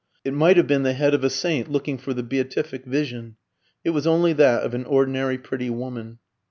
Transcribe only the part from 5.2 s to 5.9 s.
pretty